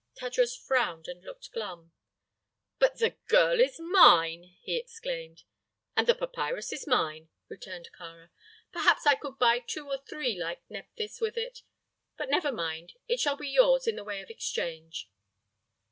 [0.19, 1.91] Tadros frowned and looked glum.
[2.79, 5.43] "But the girl is mine!" he exclaimed.
[5.95, 8.31] "And the papyrus is mine," returned Kāra.
[8.71, 11.61] "Perhaps I could buy two or three like Nephthys with it;
[12.17, 15.07] but never mind, it shall be yours in the way of exchange."